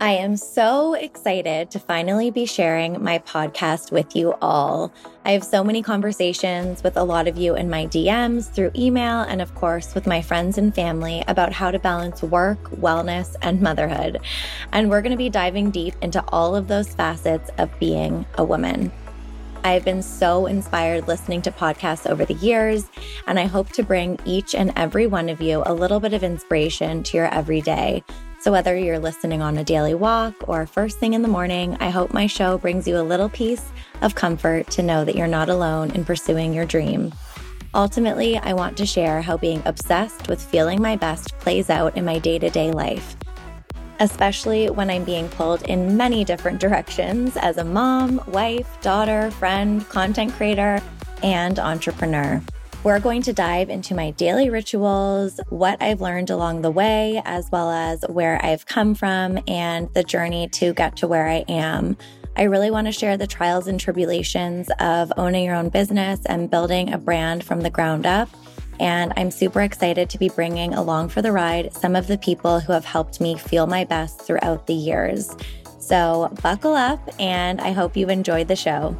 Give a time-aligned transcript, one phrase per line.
[0.00, 4.92] I am so excited to finally be sharing my podcast with you all.
[5.24, 9.22] I have so many conversations with a lot of you in my DMs, through email,
[9.22, 13.60] and of course with my friends and family about how to balance work, wellness, and
[13.60, 14.20] motherhood.
[14.70, 18.44] And we're going to be diving deep into all of those facets of being a
[18.44, 18.92] woman.
[19.64, 22.88] I've been so inspired listening to podcasts over the years,
[23.26, 26.22] and I hope to bring each and every one of you a little bit of
[26.22, 28.04] inspiration to your everyday
[28.40, 31.90] so, whether you're listening on a daily walk or first thing in the morning, I
[31.90, 35.48] hope my show brings you a little piece of comfort to know that you're not
[35.48, 37.12] alone in pursuing your dream.
[37.74, 42.04] Ultimately, I want to share how being obsessed with feeling my best plays out in
[42.04, 43.16] my day to day life,
[43.98, 49.86] especially when I'm being pulled in many different directions as a mom, wife, daughter, friend,
[49.88, 50.80] content creator,
[51.24, 52.40] and entrepreneur.
[52.84, 57.50] We're going to dive into my daily rituals, what I've learned along the way, as
[57.50, 61.96] well as where I've come from and the journey to get to where I am.
[62.36, 66.48] I really want to share the trials and tribulations of owning your own business and
[66.48, 68.28] building a brand from the ground up.
[68.78, 72.60] And I'm super excited to be bringing along for the ride some of the people
[72.60, 75.36] who have helped me feel my best throughout the years.
[75.80, 78.96] So buckle up, and I hope you enjoyed the show.